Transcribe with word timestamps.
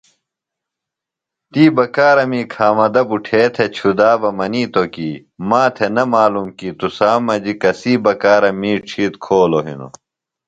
تی 1.51 1.63
بکارمی 1.75 2.41
کھامدہ 2.53 3.03
بُٹھے 3.09 3.41
تھےۡ 3.53 3.71
چُھدا 3.75 4.11
بہ 4.21 4.29
منِیتوۡ 4.37 4.89
کی 4.93 5.09
ماتھےۡ 5.47 5.91
نہ 5.95 6.03
معلوم 6.13 6.47
کی 6.57 6.69
تُسام 6.79 7.19
مجیۡ 7.27 7.59
کسی 7.61 7.93
بکارم 8.03 8.55
می 8.61 8.71
ڇِھیتر 8.87 9.17
کھولوۡ 9.23 9.63
ہِنوۡ۔ 9.65 9.93